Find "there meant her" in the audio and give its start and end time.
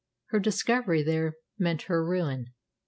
1.03-2.03